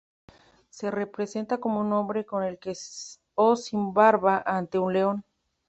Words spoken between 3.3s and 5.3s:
o sin barba ante un león.